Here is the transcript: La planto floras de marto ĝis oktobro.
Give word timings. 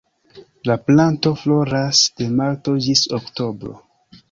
La 0.69 0.77
planto 0.87 1.33
floras 1.43 2.01
de 2.23 2.31
marto 2.41 2.77
ĝis 2.89 3.07
oktobro. 3.21 3.79